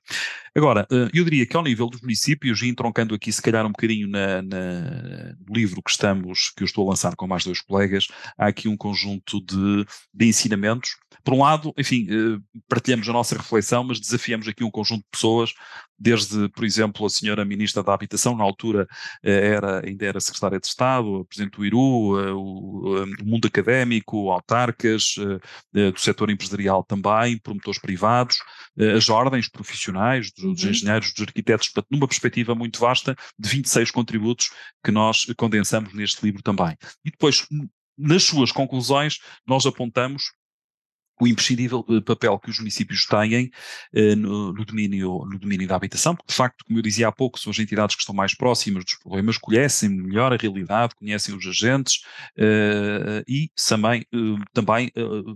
[0.55, 4.09] Agora, eh, eu diria que ao nível dos municípios, entroncando aqui se calhar um bocadinho
[4.09, 8.09] na, na, no livro que estamos, que eu estou a lançar com mais dois colegas,
[8.37, 10.97] há aqui um conjunto de, de ensinamentos.
[11.25, 15.11] Por um lado, enfim, eh, partilhamos a nossa reflexão, mas desafiamos aqui um conjunto de
[15.11, 15.53] pessoas,
[15.99, 18.87] desde, por exemplo, a senhora Ministra da Habitação, na altura
[19.23, 24.31] eh, era, ainda era Secretária de Estado, Presidente do IRU, eh, o, o mundo académico,
[24.31, 25.15] autarcas,
[25.73, 28.39] do setor empresarial também, promotores privados,
[28.97, 30.71] as ordens profissionais, dos, dos uhum.
[30.71, 34.51] engenheiros, dos arquitetos, portanto, numa perspectiva muito vasta de 26 contributos
[34.85, 36.77] que nós condensamos neste livro também.
[37.05, 37.47] E depois,
[37.97, 40.33] nas suas conclusões, nós apontamos
[41.21, 43.51] o imprescindível eh, papel que os municípios têm
[43.95, 47.13] eh, no, no, domínio, no domínio da habitação, porque de facto, como eu dizia há
[47.13, 51.35] pouco, são as entidades que estão mais próximas dos problemas, conhecem melhor a realidade, conhecem
[51.35, 52.03] os agentes
[52.37, 54.05] eh, e também,
[54.53, 54.93] também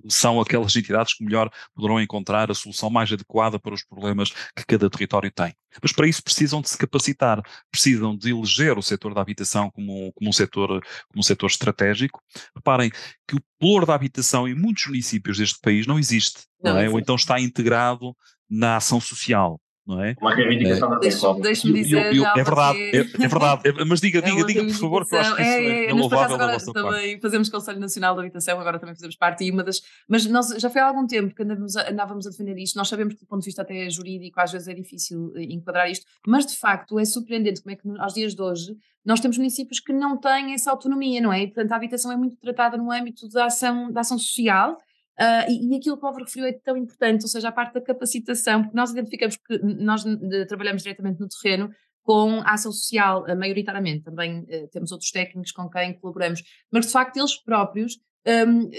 [0.09, 4.65] são aquelas entidades que melhor poderão encontrar a solução mais adequada para os problemas que
[4.67, 5.55] cada território tem.
[5.81, 7.41] Mas para isso precisam de se capacitar,
[7.71, 10.69] precisam de eleger o setor da habitação como, como, um, setor,
[11.09, 12.21] como um setor estratégico.
[12.55, 12.91] Reparem
[13.27, 16.89] que o pluro da habitação em muitos municípios deste país não existe, não, não é?
[16.89, 18.15] ou então está integrado
[18.49, 20.15] na ação social não é?
[20.21, 22.15] Uma reivindicação é, da Deixa-me dizer.
[22.15, 23.63] Eu, eu, é verdade, é, é, verdade.
[23.69, 25.91] É, mas diga, diga, é diga, por favor, que eu acho que isso é, é,
[25.91, 29.51] é louvável da vossa também fazemos Conselho Nacional da Habitação, agora também fazemos parte, e
[29.51, 29.83] uma das.
[30.09, 32.77] Mas nós já foi há algum tempo que andávamos a, andávamos a defender isto.
[32.77, 35.91] Nós sabemos que, do ponto de vista até jurídico, às vezes é difícil eh, enquadrar
[35.91, 39.37] isto, mas de facto é surpreendente como é que, aos dias de hoje, nós temos
[39.37, 41.43] municípios que não têm essa autonomia, não é?
[41.43, 44.79] E, portanto, a habitação é muito tratada no âmbito da ação, da ação social
[45.21, 47.75] Uh, e, e, aquilo que o Álvaro referiu é tão importante, ou seja, a parte
[47.75, 50.05] da capacitação, porque nós identificamos que nós
[50.49, 51.71] trabalhamos diretamente no terreno
[52.03, 56.87] com a ação social, uh, maioritariamente, também uh, temos outros técnicos com quem colaboramos, mas
[56.87, 58.71] de facto eles próprios um,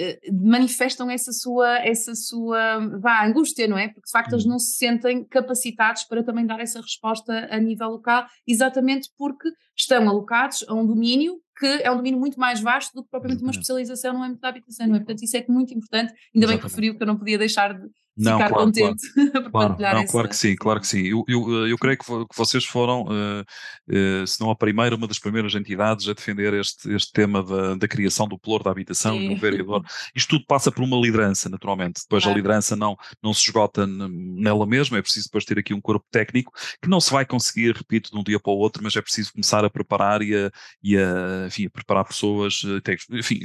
[0.41, 3.89] manifestam essa sua, essa sua vá, angústia, não é?
[3.89, 4.51] Porque de facto eles uhum.
[4.51, 10.07] não se sentem capacitados para também dar essa resposta a nível local, exatamente porque estão
[10.07, 13.51] alocados a um domínio que é um domínio muito mais vasto do que propriamente uma
[13.51, 14.99] especialização no âmbito da habitação, não é?
[14.99, 16.49] Portanto, isso é muito importante, ainda Exatamente.
[16.49, 19.01] bem que referiu que eu não podia deixar de não, ficar claro, contente
[19.49, 19.51] claro.
[19.51, 21.01] partilhar não, claro que sim, claro que sim.
[21.01, 23.41] Eu, eu, eu creio que, vocês foram, uh,
[23.89, 27.73] uh, se não a primeira, uma das primeiras entidades a defender este, este tema da,
[27.73, 29.25] da criação do pluro da habitação sim.
[29.25, 29.83] e do vereador.
[30.15, 32.01] Isto tudo passa por uma liderança, naturalmente.
[32.03, 32.35] Depois claro.
[32.35, 36.05] a liderança não, não se esgota nela mesma, é preciso depois ter aqui um corpo
[36.11, 39.01] técnico que não se vai conseguir, repito, de um dia para o outro, mas é
[39.01, 40.51] preciso começar a preparar e a,
[40.83, 43.39] e a enfim, a preparar pessoas, eh, enfim,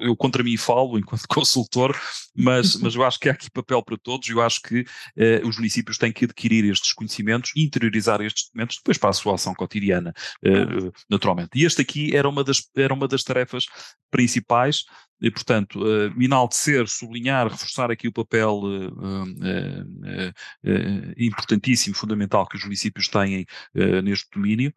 [0.00, 1.98] eu contra mim falo enquanto consultor,
[2.36, 4.84] mas, mas eu acho que há aqui papel para todos, eu acho que
[5.16, 9.34] eh, os municípios têm que adquirir estes conhecimentos, interiorizar estes documentos depois para a sua
[9.34, 10.12] ação cotidiana,
[10.44, 11.50] eh, naturalmente.
[11.54, 13.64] E este aqui era uma das, era uma das tarefas
[14.10, 14.84] principais,
[15.20, 20.34] e, portanto, uh, enaltecer, sublinhar, reforçar aqui o papel uh, uh,
[21.16, 23.46] importantíssimo, fundamental que os municípios têm
[24.02, 24.72] neste domínio.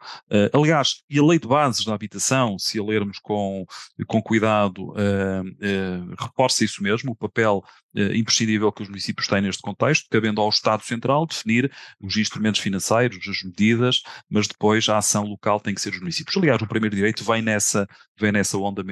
[0.53, 3.65] aliás, e a lei de bases da habitação, se a lermos com,
[4.05, 4.93] com cuidado,
[6.19, 7.63] reforça isso mesmo, o papel
[8.13, 13.27] imprescindível que os municípios têm neste contexto, cabendo ao Estado Central definir os instrumentos financeiros,
[13.27, 16.35] as medidas, mas depois a ação local tem que ser os municípios.
[16.37, 17.87] Aliás, o primeiro direito vem nessa,
[18.19, 18.83] vem nessa onda,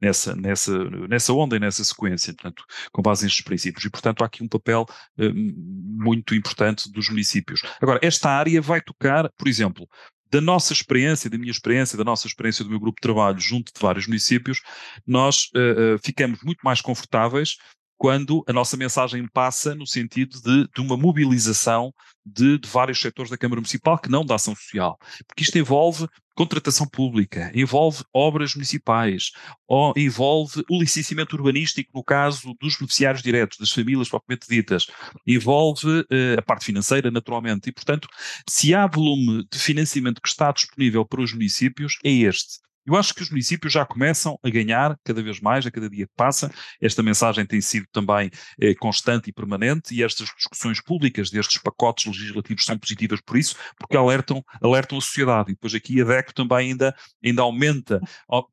[0.00, 0.63] nessa, nessa
[1.08, 3.84] nessa, onda e nessa sequência, portanto, com base nestes princípios.
[3.84, 4.86] E, portanto, há aqui um papel
[5.18, 7.62] uh, muito importante dos municípios.
[7.80, 9.88] Agora, esta área vai tocar, por exemplo,
[10.30, 13.72] da nossa experiência, da minha experiência, da nossa experiência do meu grupo de trabalho junto
[13.72, 14.60] de vários municípios,
[15.06, 17.56] nós uh, uh, ficamos muito mais confortáveis
[17.96, 21.92] quando a nossa mensagem passa no sentido de, de uma mobilização
[22.24, 24.98] de, de, vários setores da Câmara Municipal que não da ação social.
[25.26, 29.30] Porque isto envolve contratação pública, envolve obras municipais,
[29.96, 34.86] envolve o licenciamento urbanístico no caso dos beneficiários diretos, das famílias propriamente ditas,
[35.26, 37.68] envolve uh, a parte financeira, naturalmente.
[37.68, 38.08] E, portanto,
[38.48, 42.64] se há volume de financiamento que está disponível para os municípios, é este.
[42.86, 46.06] Eu acho que os municípios já começam a ganhar cada vez mais, a cada dia
[46.06, 46.52] que passa.
[46.80, 52.06] Esta mensagem tem sido também eh, constante e permanente e estas discussões públicas destes pacotes
[52.06, 55.50] legislativos são positivas por isso, porque alertam, alertam a sociedade.
[55.50, 56.94] E depois aqui a DECO também ainda,
[57.24, 58.00] ainda aumenta,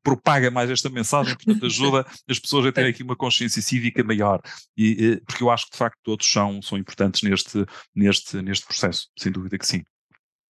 [0.02, 4.40] propaga mais esta mensagem, portanto ajuda as pessoas a terem aqui uma consciência cívica maior.
[4.76, 7.64] E, eh, porque eu acho que de facto todos são, são importantes neste,
[7.94, 9.82] neste, neste processo, sem dúvida que sim.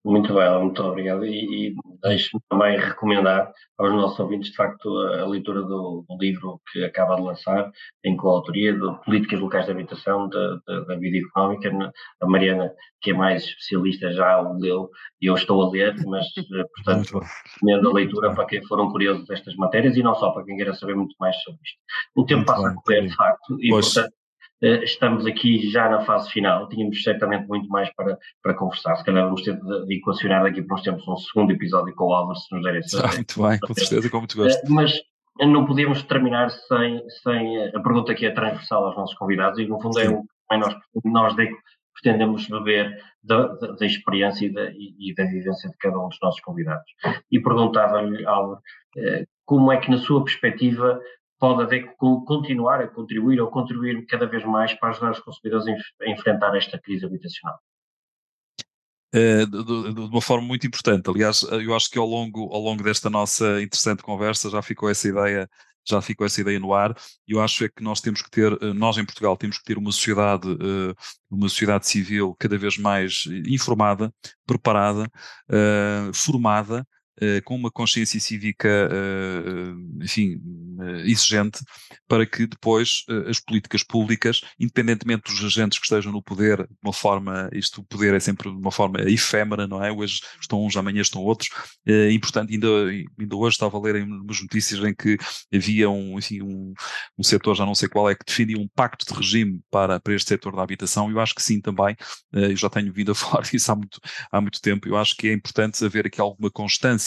[0.04, 1.24] Muito bem, muito obrigado.
[1.24, 6.18] E, e deixe-me também recomendar aos nossos ouvintes, de facto, a, a leitura do, do,
[6.18, 7.70] livro que acaba de lançar,
[8.04, 11.70] em coautoria de Políticas Locais de Habitação da, da, Vida Económica.
[12.20, 16.26] A Mariana, que é mais especialista, já o leu e eu estou a ler, mas,
[16.36, 17.20] eh, portanto,
[17.54, 20.74] recomendo a leitura para quem foram curiosos destas matérias e não só para quem queira
[20.74, 21.78] saber muito mais sobre isto.
[22.16, 23.94] O tempo muito passa bem, a correr, de facto, e, pois.
[23.94, 24.14] portanto,
[24.62, 29.24] estamos aqui já na fase final, tínhamos certamente muito mais para, para conversar, se calhar
[29.24, 32.38] vamos ter de, de equacionar daqui para uns tempos um segundo episódio com o Álvaro,
[32.38, 32.96] se nos der esse...
[32.96, 34.64] Ah, muito bem, com certeza, com muito gosto.
[34.64, 34.92] Eh, mas
[35.40, 39.80] não podíamos terminar sem, sem a pergunta que é transversal aos nossos convidados e no
[39.80, 41.50] fundo é o que nós, nós de,
[42.00, 46.18] pretendemos beber da, da, da experiência e da, e da, vivência de cada um dos
[46.22, 46.86] nossos convidados.
[47.30, 48.60] E perguntava-lhe, Álvaro,
[48.96, 51.00] eh, como é que na sua perspectiva
[51.42, 55.66] pode haver continuar a contribuir ou contribuir cada vez mais para ajudar os consumidores
[56.00, 57.58] a enfrentar esta crise habitacional?
[59.12, 59.44] Uh,
[59.92, 61.10] de, uma forma muito importante.
[61.10, 65.08] Aliás, eu acho que ao longo, ao longo desta nossa interessante conversa já ficou essa
[65.08, 65.50] ideia
[65.84, 66.94] já ficou essa ideia no ar,
[67.26, 69.76] eu acho é que nós temos que ter, eh, nós em Portugal temos que ter
[69.76, 70.94] uma sociedade, eh,
[71.28, 74.14] uma sociedade civil cada vez mais informada,
[74.46, 75.10] preparada,
[76.14, 76.86] formada,
[77.20, 80.36] eh, com uma consciência cívica, uh, enfim,
[80.78, 81.60] uh, exigente,
[82.08, 86.92] para que depois as políticas públicas, independentemente dos agentes que estejam no poder, de uma
[86.92, 89.92] forma, isto o poder é sempre de uma forma efêmera, não é?
[89.92, 91.50] Hoje estão uns, amanhã estão outros,
[91.86, 92.66] e portanto ainda,
[93.18, 95.16] ainda hoje estava a ler em umas notícias em que
[95.54, 96.72] havia um, enfim, um,
[97.18, 100.14] um setor, já não sei qual é, que defendia um pacto de regime para, para
[100.14, 101.96] este setor da habitação, eu acho que sim também,
[102.32, 104.00] eu já tenho vindo a falar disso há muito,
[104.30, 107.01] há muito tempo, eu acho que é importante haver aqui alguma constância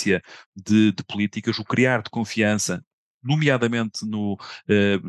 [0.56, 2.84] de, de políticas, o criar de confiança
[3.26, 4.38] nomeadamente no,
[4.69, 4.99] eh,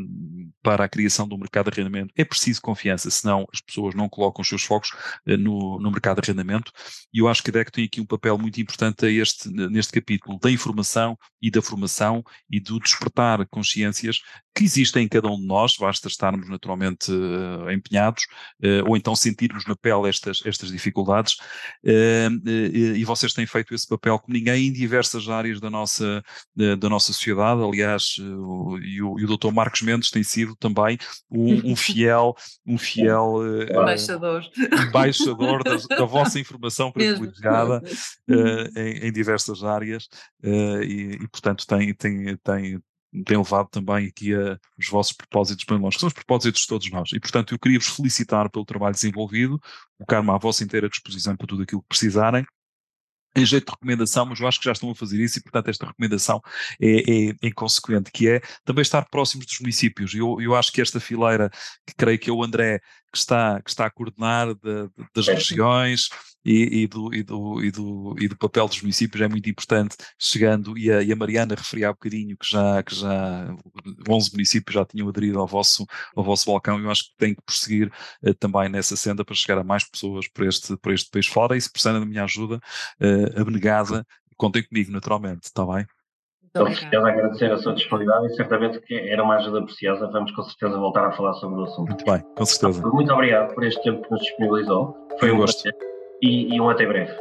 [0.62, 4.42] para a criação do mercado de arrendamento, é preciso confiança, senão as pessoas não colocam
[4.42, 4.90] os seus focos
[5.26, 6.72] eh, no, no, mercado de arrendamento.
[7.12, 10.38] E eu acho que a DEC tem aqui um papel muito importante este, neste capítulo
[10.38, 14.20] da informação e da formação e do despertar consciências
[14.56, 18.24] que existem em cada um de nós, basta estarmos naturalmente uh, empenhados
[18.62, 21.34] uh, ou então sentirmos na pele estas, estas dificuldades.
[21.84, 26.22] Uh, e vocês têm feito esse papel como ninguém em diversas áreas da nossa,
[26.56, 27.62] da nossa sociedade.
[27.62, 29.52] Aliás, o, e, o, e o Dr.
[29.52, 30.98] Marcos Mendes tem sido também
[31.30, 32.34] um, um fiel,
[32.66, 33.40] um fiel
[33.70, 34.44] embaixador,
[34.88, 37.82] embaixador da, da, vossa informação privilegiada
[38.76, 40.09] em, em, diversas áreas
[40.42, 42.82] e, e, portanto, tem, tem, tem,
[43.24, 46.66] tem levado também aqui a, os vossos propósitos bem longe, que são os propósitos de
[46.66, 47.12] todos nós.
[47.12, 49.61] E, portanto, eu queria vos felicitar pelo trabalho desenvolvido,
[49.96, 52.44] colocar-me à vossa inteira disposição para tudo aquilo que precisarem.
[53.37, 55.68] Em jeito de recomendação, mas eu acho que já estão a fazer isso e, portanto,
[55.68, 56.41] esta recomendação
[56.80, 60.14] é, é, é inconsequente, que é também estar próximos dos municípios.
[60.14, 61.51] Eu, eu acho que esta fileira,
[61.87, 62.80] que creio que é o André
[63.12, 66.09] que está, que está a coordenar de, de, das regiões
[66.47, 69.97] e, e, do, e, do, e, do, e do papel dos municípios é muito importante,
[70.16, 73.53] chegando, e a, e a Mariana referia há bocadinho que já, que já
[74.09, 75.84] 11 municípios já tinham aderido ao vosso,
[76.14, 77.90] ao vosso balcão, e eu acho que tem que prosseguir
[78.22, 81.57] uh, também nessa senda para chegar a mais pessoas por este, por este país fora,
[81.57, 85.84] e se precisarem da minha ajuda, uh, abnegada, contem comigo naturalmente, está bem?
[86.51, 90.07] Então, quero agradecer a sua disponibilidade e certamente que era uma ajuda preciosa.
[90.11, 91.88] Vamos com certeza voltar a falar sobre o assunto.
[91.88, 92.86] Muito bem, com certeza.
[92.86, 94.97] Muito obrigado por este tempo que nos disponibilizou.
[95.20, 95.68] Foi um gosto.
[96.22, 97.12] E, e um até breve.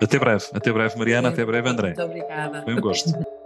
[0.00, 1.88] Até breve, até breve, Mariana, até breve, André.
[1.88, 2.62] Muito obrigada.
[2.62, 3.37] Foi um gosto.